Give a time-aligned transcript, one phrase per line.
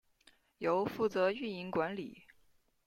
[0.57, 2.23] 由负责运营管理。